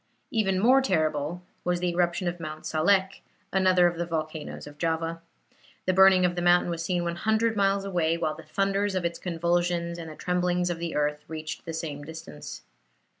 Even 0.31 0.59
more 0.59 0.81
terrible 0.81 1.43
was 1.63 1.79
the 1.79 1.89
eruption 1.91 2.27
of 2.27 2.39
Mount 2.39 2.65
Salek, 2.65 3.21
another 3.53 3.85
of 3.85 3.97
the 3.97 4.05
volcanoes 4.07 4.65
of 4.65 4.79
Java. 4.79 5.21
The 5.85 5.93
burning 5.93 6.25
of 6.25 6.33
the 6.35 6.41
mountain 6.41 6.71
was 6.71 6.83
seen 6.83 7.03
100 7.03 7.55
miles 7.55 7.85
away, 7.85 8.17
while 8.17 8.33
the 8.33 8.41
thunders 8.41 8.95
of 8.95 9.05
its 9.05 9.19
convulsions 9.19 9.99
and 9.99 10.09
the 10.09 10.15
tremblings 10.15 10.71
of 10.71 10.79
the 10.79 10.95
earth 10.95 11.23
reached 11.27 11.65
the 11.65 11.73
same 11.73 12.01
distance. 12.03 12.63